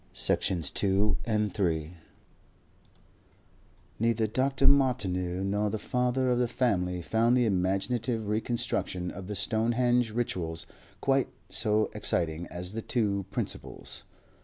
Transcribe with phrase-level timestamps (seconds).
[0.13, 1.17] Section 2
[3.99, 4.67] Neither Dr.
[4.67, 10.65] Martineau nor the father of the family found the imaginative reconstruction of the Stonehenge rituals
[11.01, 14.03] quite so exciting as the two principals.